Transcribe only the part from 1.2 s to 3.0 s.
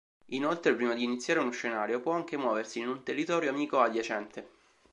uno scenario, può anche muoversi in